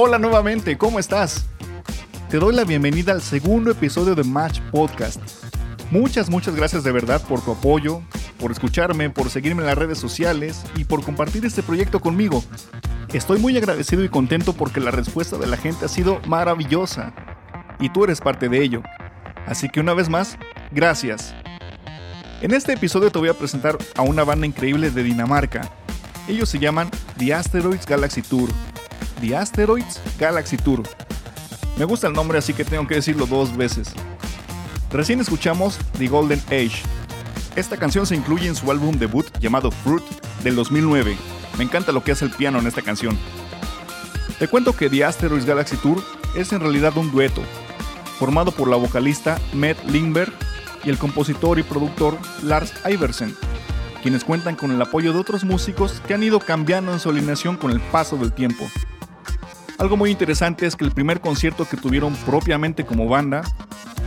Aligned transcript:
Hola 0.00 0.16
nuevamente, 0.16 0.78
¿cómo 0.78 1.00
estás? 1.00 1.44
Te 2.30 2.36
doy 2.36 2.54
la 2.54 2.62
bienvenida 2.62 3.10
al 3.10 3.20
segundo 3.20 3.72
episodio 3.72 4.14
de 4.14 4.22
Match 4.22 4.60
Podcast. 4.70 5.20
Muchas, 5.90 6.30
muchas 6.30 6.54
gracias 6.54 6.84
de 6.84 6.92
verdad 6.92 7.20
por 7.26 7.44
tu 7.44 7.50
apoyo, 7.50 8.00
por 8.38 8.52
escucharme, 8.52 9.10
por 9.10 9.28
seguirme 9.28 9.62
en 9.62 9.66
las 9.66 9.76
redes 9.76 9.98
sociales 9.98 10.62
y 10.76 10.84
por 10.84 11.02
compartir 11.02 11.44
este 11.44 11.64
proyecto 11.64 11.98
conmigo. 11.98 12.44
Estoy 13.12 13.40
muy 13.40 13.56
agradecido 13.56 14.04
y 14.04 14.08
contento 14.08 14.52
porque 14.52 14.78
la 14.78 14.92
respuesta 14.92 15.36
de 15.36 15.48
la 15.48 15.56
gente 15.56 15.86
ha 15.86 15.88
sido 15.88 16.20
maravillosa 16.28 17.12
y 17.80 17.88
tú 17.88 18.04
eres 18.04 18.20
parte 18.20 18.48
de 18.48 18.62
ello. 18.62 18.84
Así 19.48 19.68
que 19.68 19.80
una 19.80 19.94
vez 19.94 20.08
más, 20.08 20.38
gracias. 20.70 21.34
En 22.40 22.54
este 22.54 22.74
episodio 22.74 23.10
te 23.10 23.18
voy 23.18 23.30
a 23.30 23.34
presentar 23.34 23.76
a 23.96 24.02
una 24.02 24.22
banda 24.22 24.46
increíble 24.46 24.92
de 24.92 25.02
Dinamarca. 25.02 25.68
Ellos 26.28 26.48
se 26.48 26.60
llaman 26.60 26.88
The 27.16 27.34
Asteroids 27.34 27.84
Galaxy 27.84 28.22
Tour 28.22 28.48
The 29.20 29.36
Asteroids 29.36 30.00
Galaxy 30.18 30.56
Tour. 30.56 30.82
Me 31.76 31.84
gusta 31.84 32.06
el 32.06 32.12
nombre 32.12 32.38
así 32.38 32.52
que 32.54 32.64
tengo 32.64 32.86
que 32.86 32.96
decirlo 32.96 33.26
dos 33.26 33.56
veces. 33.56 33.92
Recién 34.90 35.20
escuchamos 35.20 35.78
The 35.98 36.08
Golden 36.08 36.40
Age. 36.46 36.82
Esta 37.56 37.76
canción 37.76 38.06
se 38.06 38.14
incluye 38.14 38.48
en 38.48 38.54
su 38.54 38.70
álbum 38.70 38.96
debut 38.96 39.26
llamado 39.38 39.70
Fruit 39.70 40.04
del 40.42 40.56
2009. 40.56 41.16
Me 41.56 41.64
encanta 41.64 41.92
lo 41.92 42.02
que 42.04 42.12
hace 42.12 42.24
el 42.24 42.30
piano 42.30 42.58
en 42.58 42.66
esta 42.66 42.82
canción. 42.82 43.18
Te 44.38 44.48
cuento 44.48 44.76
que 44.76 44.88
The 44.88 45.04
Asteroids 45.04 45.44
Galaxy 45.44 45.76
Tour 45.76 46.02
es 46.36 46.52
en 46.52 46.60
realidad 46.60 46.96
un 46.96 47.10
dueto, 47.10 47.42
formado 48.18 48.52
por 48.52 48.68
la 48.68 48.76
vocalista 48.76 49.38
Matt 49.52 49.76
Lindberg 49.86 50.32
y 50.84 50.90
el 50.90 50.98
compositor 50.98 51.58
y 51.58 51.64
productor 51.64 52.16
Lars 52.42 52.72
Iversen, 52.88 53.34
quienes 54.02 54.24
cuentan 54.24 54.54
con 54.54 54.70
el 54.70 54.80
apoyo 54.80 55.12
de 55.12 55.18
otros 55.18 55.42
músicos 55.44 56.00
que 56.06 56.14
han 56.14 56.22
ido 56.22 56.38
cambiando 56.38 56.92
en 56.92 57.00
su 57.00 57.10
alineación 57.10 57.56
con 57.56 57.72
el 57.72 57.80
paso 57.80 58.16
del 58.16 58.32
tiempo. 58.32 58.68
Algo 59.78 59.96
muy 59.96 60.10
interesante 60.10 60.66
es 60.66 60.74
que 60.74 60.84
el 60.84 60.90
primer 60.90 61.20
concierto 61.20 61.64
que 61.64 61.76
tuvieron 61.76 62.12
propiamente 62.26 62.84
como 62.84 63.08
banda 63.08 63.42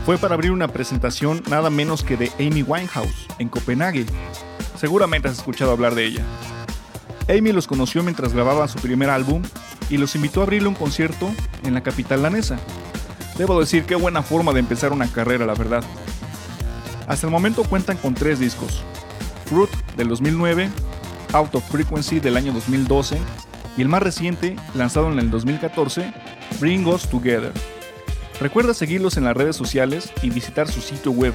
fue 0.06 0.18
para 0.18 0.34
abrir 0.34 0.52
una 0.52 0.68
presentación 0.68 1.42
nada 1.50 1.70
menos 1.70 2.04
que 2.04 2.18
de 2.18 2.30
Amy 2.40 2.62
Winehouse 2.62 3.28
en 3.40 3.48
Copenhague. 3.48 4.06
Seguramente 4.78 5.30
has 5.30 5.38
escuchado 5.38 5.72
hablar 5.72 5.96
de 5.96 6.06
ella. 6.06 6.26
Amy 7.30 7.54
los 7.54 7.68
conoció 7.68 8.04
mientras 8.04 8.34
grababan 8.34 8.68
su 8.68 8.80
primer 8.80 9.10
álbum 9.10 9.44
y 9.90 9.96
los 9.96 10.14
invitó 10.14 10.42
a 10.42 10.44
abrirle 10.44 10.68
un 10.68 10.76
concierto 10.76 11.32
en 11.64 11.74
la 11.74 11.84
capital 11.84 12.22
danesa. 12.22 12.60
Debo 13.38 13.58
decir 13.58 13.86
qué 13.86 13.96
buena 13.96 14.24
forma 14.24 14.52
de 14.52 14.60
empezar 14.60 14.92
una 14.92 15.08
carrera, 15.08 15.46
la 15.46 15.54
verdad. 15.54 15.86
Hasta 17.08 17.28
el 17.28 17.32
momento 17.32 17.64
cuentan 17.64 17.96
con 17.96 18.14
tres 18.14 18.40
discos. 18.40 18.84
Fruit 19.46 19.72
del 19.96 20.10
2009, 20.10 20.70
Out 21.32 21.56
of 21.56 21.72
Frequency 21.72 22.20
del 22.20 22.36
año 22.36 22.52
2012 22.52 23.18
y 23.78 23.82
el 23.82 23.88
más 23.88 24.04
reciente, 24.04 24.56
lanzado 24.76 25.12
en 25.12 25.20
el 25.20 25.30
2014, 25.30 26.14
Bring 26.60 26.86
Us 26.88 27.08
Together. 27.08 27.54
Recuerda 28.40 28.74
seguirlos 28.74 29.18
en 29.18 29.24
las 29.24 29.38
redes 29.38 29.56
sociales 29.56 30.12
y 30.22 30.30
visitar 30.30 30.68
su 30.68 30.82
sitio 30.82 31.12
web. 31.12 31.34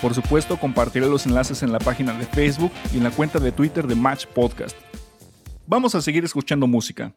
Por 0.00 0.14
supuesto, 0.14 0.58
compartiré 0.58 1.06
los 1.06 1.26
enlaces 1.26 1.62
en 1.62 1.72
la 1.72 1.78
página 1.78 2.14
de 2.14 2.24
Facebook 2.24 2.72
y 2.92 2.96
en 2.96 3.04
la 3.04 3.10
cuenta 3.10 3.38
de 3.38 3.52
Twitter 3.52 3.86
de 3.86 3.94
Match 3.94 4.26
Podcast. 4.26 4.76
Vamos 5.66 5.94
a 5.94 6.00
seguir 6.00 6.24
escuchando 6.24 6.66
música. 6.66 7.12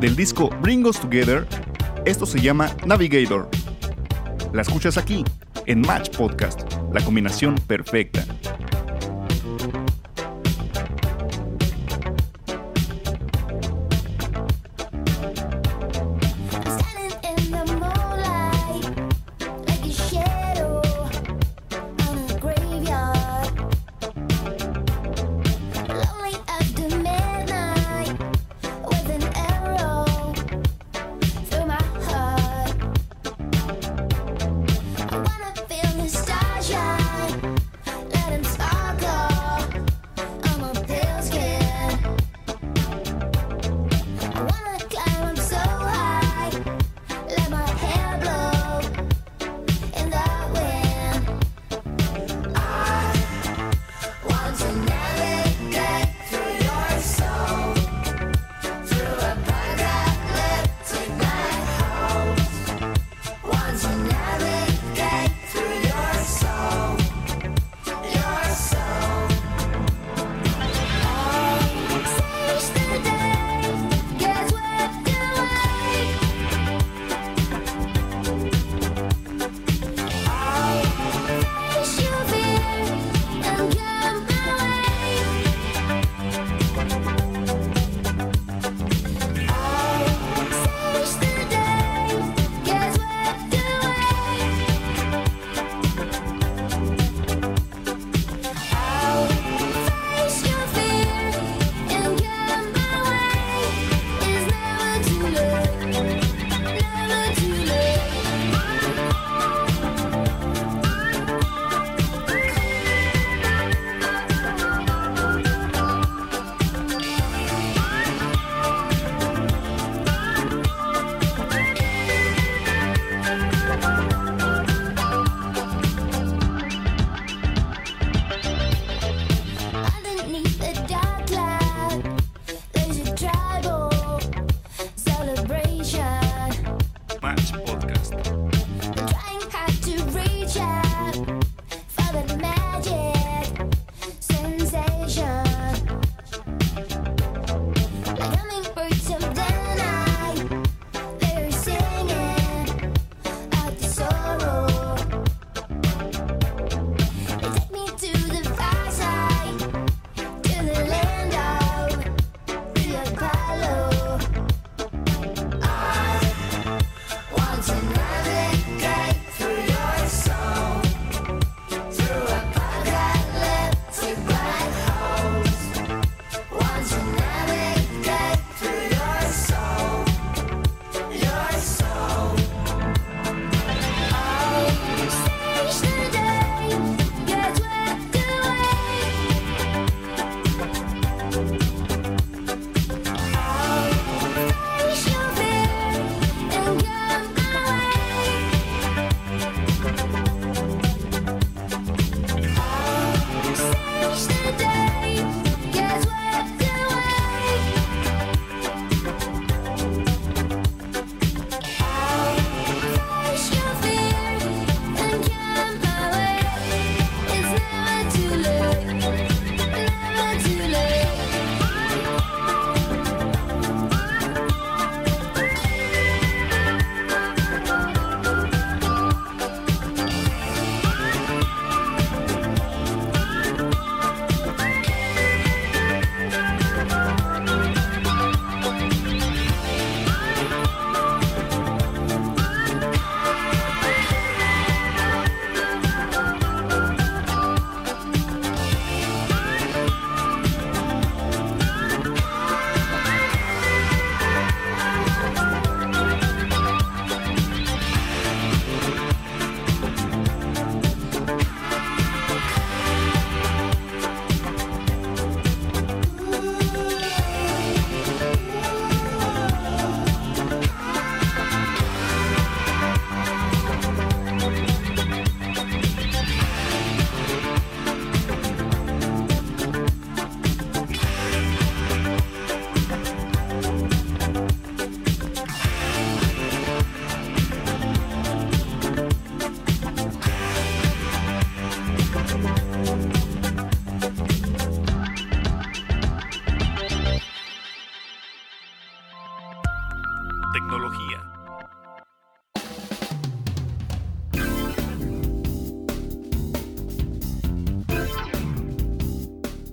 Del 0.00 0.14
disco 0.14 0.50
Bring 0.60 0.86
Us 0.86 1.00
Together, 1.00 1.46
esto 2.04 2.26
se 2.26 2.40
llama 2.40 2.70
Navigator. 2.86 3.48
La 4.52 4.62
escuchas 4.62 4.96
aquí, 4.96 5.24
en 5.66 5.80
Match 5.80 6.10
Podcast, 6.10 6.62
la 6.92 7.00
combinación 7.00 7.56
perfecta. 7.66 8.24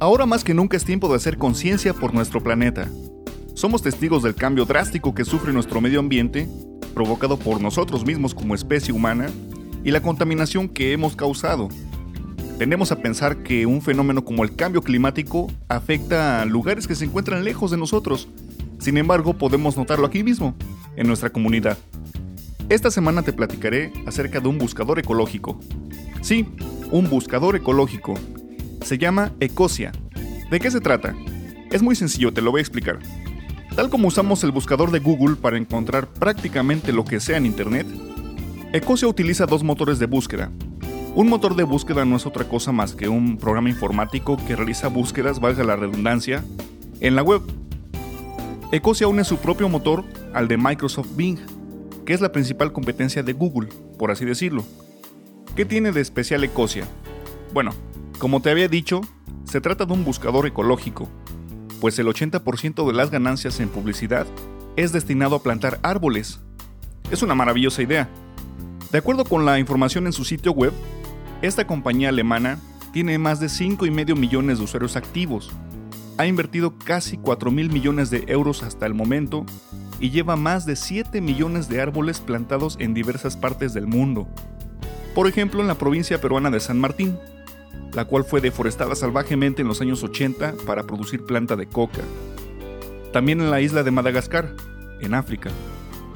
Ahora 0.05 0.27
más 0.27 0.43
que 0.43 0.53
nunca 0.53 0.77
es 0.77 0.85
tiempo 0.85 1.09
de 1.09 1.15
hacer 1.15 1.39
conciencia 1.39 1.91
por 1.91 2.13
nuestro 2.13 2.39
planeta. 2.39 2.87
Somos 3.55 3.81
testigos 3.81 4.21
del 4.21 4.35
cambio 4.35 4.65
drástico 4.65 5.15
que 5.15 5.25
sufre 5.25 5.51
nuestro 5.51 5.81
medio 5.81 5.99
ambiente, 5.99 6.47
provocado 6.93 7.39
por 7.39 7.59
nosotros 7.59 8.05
mismos 8.05 8.35
como 8.35 8.53
especie 8.53 8.93
humana, 8.93 9.31
y 9.83 9.89
la 9.89 10.03
contaminación 10.03 10.69
que 10.69 10.91
hemos 10.91 11.15
causado. 11.15 11.69
Tendemos 12.59 12.91
a 12.91 13.01
pensar 13.01 13.37
que 13.37 13.65
un 13.65 13.81
fenómeno 13.81 14.23
como 14.23 14.43
el 14.43 14.55
cambio 14.55 14.83
climático 14.83 15.51
afecta 15.69 16.43
a 16.43 16.45
lugares 16.45 16.85
que 16.85 16.93
se 16.93 17.05
encuentran 17.05 17.43
lejos 17.43 17.71
de 17.71 17.77
nosotros. 17.77 18.27
Sin 18.77 18.99
embargo, 18.99 19.33
podemos 19.33 19.75
notarlo 19.75 20.05
aquí 20.05 20.23
mismo, 20.23 20.53
en 20.97 21.07
nuestra 21.07 21.31
comunidad. 21.31 21.79
Esta 22.69 22.91
semana 22.91 23.23
te 23.23 23.33
platicaré 23.33 23.91
acerca 24.05 24.39
de 24.39 24.49
un 24.49 24.59
buscador 24.59 24.99
ecológico. 24.99 25.59
Sí, 26.21 26.45
un 26.91 27.09
buscador 27.09 27.55
ecológico 27.55 28.13
se 28.85 28.99
llama 28.99 29.31
Ecosia. 29.39 29.91
¿De 30.51 30.59
qué 30.59 30.69
se 30.69 30.79
trata? 30.79 31.15
Es 31.71 31.81
muy 31.81 31.95
sencillo, 31.95 32.31
te 32.31 32.43
lo 32.43 32.51
voy 32.51 32.59
a 32.59 32.61
explicar. 32.61 32.99
Tal 33.75 33.89
como 33.89 34.07
usamos 34.07 34.43
el 34.43 34.51
buscador 34.51 34.91
de 34.91 34.99
Google 34.99 35.37
para 35.37 35.57
encontrar 35.57 36.07
prácticamente 36.07 36.93
lo 36.93 37.03
que 37.03 37.19
sea 37.19 37.37
en 37.37 37.47
Internet, 37.47 37.87
Ecosia 38.73 39.07
utiliza 39.07 39.47
dos 39.47 39.63
motores 39.63 39.97
de 39.97 40.05
búsqueda. 40.05 40.51
Un 41.15 41.29
motor 41.29 41.55
de 41.55 41.63
búsqueda 41.63 42.05
no 42.05 42.15
es 42.15 42.27
otra 42.27 42.47
cosa 42.47 42.71
más 42.71 42.93
que 42.93 43.09
un 43.09 43.37
programa 43.37 43.69
informático 43.69 44.37
que 44.45 44.55
realiza 44.55 44.87
búsquedas, 44.87 45.39
valga 45.39 45.63
la 45.63 45.75
redundancia, 45.75 46.43
en 46.99 47.15
la 47.15 47.23
web. 47.23 47.41
Ecosia 48.71 49.07
une 49.07 49.23
su 49.23 49.37
propio 49.37 49.67
motor 49.67 50.03
al 50.31 50.47
de 50.47 50.57
Microsoft 50.57 51.15
Bing, 51.15 51.39
que 52.05 52.13
es 52.13 52.21
la 52.21 52.31
principal 52.31 52.71
competencia 52.71 53.23
de 53.23 53.33
Google, 53.33 53.69
por 53.97 54.11
así 54.11 54.25
decirlo. 54.25 54.63
¿Qué 55.55 55.65
tiene 55.65 55.91
de 55.91 56.01
especial 56.01 56.43
Ecosia? 56.43 56.85
Bueno, 57.51 57.71
como 58.19 58.41
te 58.41 58.49
había 58.49 58.67
dicho, 58.67 59.01
se 59.43 59.61
trata 59.61 59.85
de 59.85 59.93
un 59.93 60.03
buscador 60.03 60.45
ecológico, 60.47 61.09
pues 61.81 61.99
el 61.99 62.07
80% 62.07 62.87
de 62.87 62.93
las 62.93 63.11
ganancias 63.11 63.59
en 63.59 63.69
publicidad 63.69 64.25
es 64.75 64.91
destinado 64.91 65.35
a 65.35 65.43
plantar 65.43 65.79
árboles. 65.83 66.39
Es 67.11 67.21
una 67.21 67.35
maravillosa 67.35 67.81
idea. 67.81 68.09
De 68.91 68.97
acuerdo 68.97 69.25
con 69.25 69.45
la 69.45 69.59
información 69.59 70.05
en 70.05 70.13
su 70.13 70.23
sitio 70.23 70.51
web, 70.51 70.73
esta 71.41 71.67
compañía 71.67 72.09
alemana 72.09 72.59
tiene 72.93 73.17
más 73.17 73.39
de 73.39 73.47
5,5 73.47 74.15
millones 74.15 74.57
de 74.57 74.63
usuarios 74.63 74.95
activos, 74.95 75.51
ha 76.17 76.25
invertido 76.25 76.77
casi 76.77 77.17
4 77.17 77.51
mil 77.51 77.69
millones 77.69 78.09
de 78.09 78.23
euros 78.27 78.63
hasta 78.63 78.85
el 78.85 78.93
momento 78.93 79.45
y 79.99 80.11
lleva 80.11 80.35
más 80.35 80.65
de 80.65 80.75
7 80.75 81.21
millones 81.21 81.67
de 81.67 81.81
árboles 81.81 82.19
plantados 82.19 82.77
en 82.79 82.93
diversas 82.93 83.35
partes 83.35 83.73
del 83.73 83.87
mundo. 83.87 84.27
Por 85.13 85.27
ejemplo, 85.27 85.61
en 85.61 85.67
la 85.67 85.75
provincia 85.77 86.19
peruana 86.19 86.51
de 86.51 86.59
San 86.59 86.79
Martín, 86.79 87.17
la 87.95 88.05
cual 88.05 88.25
fue 88.25 88.41
deforestada 88.41 88.93
salvajemente 88.93 89.61
en 89.61 89.67
los 89.67 89.81
años 89.81 90.03
80 90.03 90.55
para 90.65 90.83
producir 90.83 91.23
planta 91.25 91.55
de 91.55 91.65
coca. 91.65 92.01
También 93.13 93.39
en 93.39 93.49
la 93.49 93.61
isla 93.61 93.83
de 93.83 93.91
Madagascar, 93.91 94.53
en 94.99 95.13
África, 95.13 95.49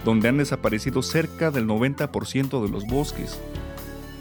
donde 0.03 0.27
han 0.27 0.38
desaparecido 0.38 1.01
cerca 1.01 1.51
del 1.51 1.67
90% 1.67 2.62
de 2.62 2.69
los 2.69 2.86
bosques. 2.86 3.39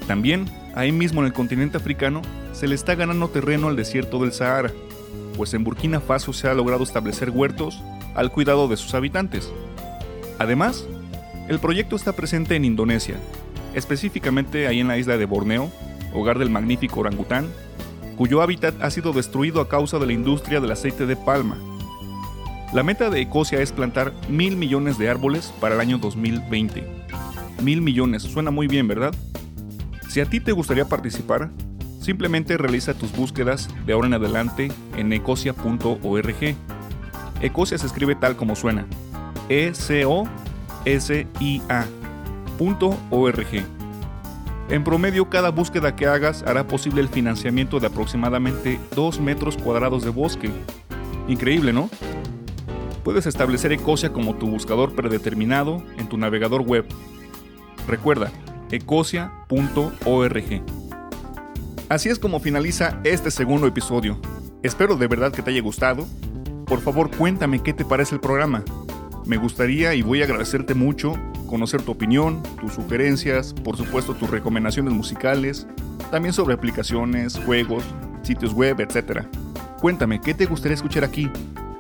También, 0.07 0.49
ahí 0.75 0.93
mismo 0.93 1.21
en 1.21 1.27
el 1.27 1.33
continente 1.33 1.77
africano, 1.77 2.23
se 2.53 2.69
le 2.69 2.77
está 2.77 2.95
ganando 2.95 3.29
terreno 3.29 3.69
al 3.69 3.77
desierto 3.77 4.21
del 4.21 4.33
Sahara, 4.33 4.73
pues 5.37 5.53
en 5.55 5.65
Burkina 5.65 6.01
Faso 6.01 6.33
se 6.33 6.49
ha 6.49 6.55
logrado 6.55 6.85
establecer 6.85 7.31
huertos 7.31 7.83
al 8.15 8.31
cuidado 8.31 8.69
de 8.69 8.77
sus 8.77 8.95
habitantes. 8.95 9.53
Además, 10.39 10.87
el 11.49 11.59
proyecto 11.59 11.97
está 11.97 12.15
presente 12.15 12.55
en 12.55 12.65
Indonesia, 12.65 13.17
específicamente 13.75 14.69
ahí 14.69 14.81
en 14.81 14.89
la 14.89 14.99
isla 14.99 15.17
de 15.17 15.25
Borneo, 15.25 15.71
hogar 16.13 16.39
del 16.39 16.51
magnífico 16.51 17.01
orangután, 17.01 17.49
cuyo 18.17 18.43
hábitat 18.43 18.75
ha 18.83 18.91
sido 18.91 19.13
destruido 19.13 19.61
a 19.61 19.69
causa 19.69 19.99
de 19.99 20.07
la 20.07 20.13
industria 20.13 20.61
del 20.61 20.73
aceite 20.73 21.07
de 21.07 21.17
palma. 21.17 21.57
La 22.73 22.83
meta 22.83 23.09
de 23.09 23.21
Ecosia 23.21 23.61
es 23.61 23.73
plantar 23.73 24.13
mil 24.29 24.57
millones 24.57 24.99
de 24.99 25.09
árboles 25.09 25.55
para 25.61 25.75
el 25.75 25.81
año 25.81 25.99
2020. 25.99 26.85
Mil 27.63 27.81
millones, 27.81 28.23
suena 28.25 28.51
muy 28.51 28.67
bien, 28.67 28.87
¿verdad? 28.87 29.15
Si 30.09 30.21
a 30.21 30.27
ti 30.27 30.41
te 30.41 30.53
gustaría 30.53 30.85
participar, 30.85 31.51
simplemente 32.01 32.57
realiza 32.57 32.95
tus 32.95 33.13
búsquedas 33.13 33.69
de 33.87 33.93
ahora 33.93 34.09
en 34.09 34.15
adelante 34.15 34.73
en 34.97 35.13
ecosia.org. 35.13 36.57
Ecosia 37.41 37.79
se 37.79 37.87
escribe 37.87 38.15
tal 38.17 38.37
como 38.37 38.57
suena, 38.57 38.87
E-C-O-S-I-A.org. 39.49 40.19
En 44.71 44.85
promedio, 44.85 45.31
cada 45.31 45.51
búsqueda 45.51 45.97
que 45.97 46.07
hagas 46.07 46.43
hará 46.43 46.67
posible 46.67 47.01
el 47.01 47.09
financiamiento 47.09 47.81
de 47.81 47.87
aproximadamente 47.87 48.79
2 48.95 49.21
metros 49.21 49.57
cuadrados 49.57 50.05
de 50.05 50.11
bosque. 50.11 50.51
Increíble, 51.27 51.73
¿no? 51.73 51.89
Puedes 53.03 53.25
establecer 53.25 53.73
Ecosia 53.73 54.13
como 54.13 54.37
tu 54.37 54.47
buscador 54.47 54.95
predeterminado 54.95 55.83
en 55.97 56.09
tu 56.09 56.19
navegador 56.19 56.61
web. 56.61 56.85
Recuerda, 57.87 58.31
ecosia.org. 58.71 60.63
Así 61.89 62.11
es 62.11 62.19
como 62.19 62.39
finaliza 62.39 63.01
este 63.05 63.31
segundo 63.31 63.67
episodio. 63.67 64.21
Espero 64.63 64.97
de 64.97 65.07
verdad 65.07 65.33
que 65.33 65.41
te 65.41 65.51
haya 65.51 65.63
gustado. 65.63 66.07
Por 66.67 66.83
favor, 66.83 67.11
cuéntame 67.11 67.63
qué 67.63 67.73
te 67.73 67.87
parece 67.87 68.17
el 68.17 68.21
programa. 68.21 68.63
Me 69.25 69.39
gustaría 69.39 69.95
y 69.95 70.03
voy 70.03 70.21
a 70.21 70.25
agradecerte 70.25 70.75
mucho 70.75 71.15
conocer 71.49 71.83
tu 71.83 71.91
opinión, 71.91 72.41
tus 72.61 72.75
sugerencias, 72.75 73.53
por 73.53 73.77
supuesto 73.77 74.15
tus 74.15 74.31
recomendaciones 74.31 74.95
musicales, 74.95 75.67
también 76.13 76.33
sobre 76.33 76.55
aplicaciones, 76.55 77.37
juegos, 77.45 77.83
sitios 78.23 78.53
web, 78.55 78.81
etc. 78.81 79.23
Cuéntame, 79.81 80.21
¿qué 80.21 80.35
te 80.35 80.47
gustaría 80.47 80.77
escuchar 80.77 81.03
aquí? 81.03 81.29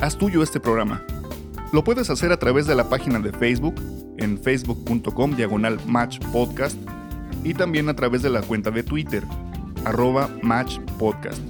Haz 0.00 0.18
tuyo 0.18 0.42
este 0.42 0.58
programa. 0.58 1.02
Lo 1.72 1.84
puedes 1.84 2.10
hacer 2.10 2.32
a 2.32 2.38
través 2.38 2.66
de 2.66 2.74
la 2.74 2.88
página 2.88 3.20
de 3.20 3.30
Facebook, 3.30 3.74
en 4.16 4.38
facebook.com 4.38 5.36
diagonal 5.36 5.78
match 5.86 6.18
y 7.44 7.54
también 7.54 7.88
a 7.88 7.94
través 7.94 8.22
de 8.22 8.30
la 8.30 8.42
cuenta 8.42 8.70
de 8.70 8.82
Twitter, 8.82 9.22
arroba 9.84 10.28
match 10.42 10.78
podcast. 10.98 11.40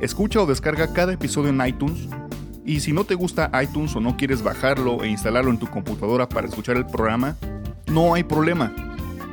Escucha 0.00 0.40
o 0.40 0.46
descarga 0.46 0.92
cada 0.92 1.12
episodio 1.12 1.50
en 1.50 1.64
iTunes 1.64 2.08
y 2.64 2.80
si 2.80 2.92
no 2.92 3.04
te 3.04 3.14
gusta 3.14 3.50
iTunes 3.62 3.94
o 3.96 4.00
no 4.00 4.16
quieres 4.16 4.42
bajarlo 4.42 5.02
e 5.02 5.08
instalarlo 5.08 5.50
en 5.50 5.58
tu 5.58 5.66
computadora 5.66 6.28
para 6.28 6.46
escuchar 6.46 6.76
el 6.76 6.86
programa, 6.86 7.36
no 7.86 8.14
hay 8.14 8.22
problema. 8.22 8.72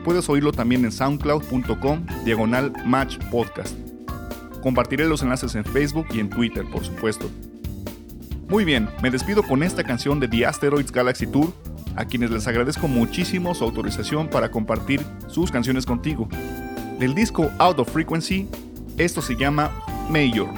Puedes 0.03 0.27
oírlo 0.29 0.51
también 0.51 0.83
en 0.85 0.91
soundcloud.com 0.91 2.05
diagonal 2.25 2.73
match 2.85 3.17
podcast. 3.29 3.75
Compartiré 4.63 5.07
los 5.07 5.21
enlaces 5.21 5.55
en 5.55 5.63
Facebook 5.63 6.07
y 6.11 6.19
en 6.19 6.29
Twitter, 6.29 6.65
por 6.71 6.83
supuesto. 6.83 7.29
Muy 8.47 8.65
bien, 8.65 8.89
me 9.03 9.11
despido 9.11 9.43
con 9.43 9.61
esta 9.61 9.83
canción 9.83 10.19
de 10.19 10.27
The 10.27 10.47
Asteroids 10.47 10.91
Galaxy 10.91 11.27
Tour, 11.27 11.53
a 11.95 12.05
quienes 12.05 12.31
les 12.31 12.47
agradezco 12.47 12.87
muchísimo 12.87 13.53
su 13.53 13.63
autorización 13.63 14.27
para 14.27 14.49
compartir 14.49 15.01
sus 15.27 15.51
canciones 15.51 15.85
contigo. 15.85 16.27
Del 16.97 17.13
disco 17.13 17.51
Out 17.59 17.79
of 17.79 17.91
Frequency, 17.91 18.47
esto 18.97 19.21
se 19.21 19.35
llama 19.35 19.71
Major. 20.09 20.49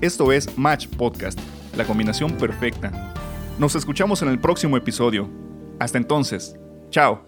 Esto 0.00 0.32
es 0.32 0.56
Match 0.56 0.86
Podcast 0.86 1.38
la 1.78 1.84
combinación 1.84 2.32
perfecta. 2.32 3.14
Nos 3.58 3.74
escuchamos 3.74 4.20
en 4.22 4.28
el 4.28 4.38
próximo 4.38 4.76
episodio. 4.76 5.30
Hasta 5.78 5.96
entonces, 5.96 6.56
chao. 6.90 7.27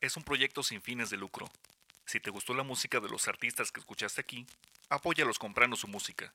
Es 0.00 0.16
un 0.16 0.22
proyecto 0.24 0.62
sin 0.62 0.82
fines 0.82 1.08
de 1.08 1.16
lucro. 1.16 1.50
Si 2.04 2.20
te 2.20 2.30
gustó 2.30 2.52
la 2.52 2.62
música 2.62 3.00
de 3.00 3.08
los 3.08 3.28
artistas 3.28 3.72
que 3.72 3.80
escuchaste 3.80 4.20
aquí, 4.20 4.46
apóyalos 4.90 5.38
comprando 5.38 5.74
su 5.74 5.88
música. 5.88 6.32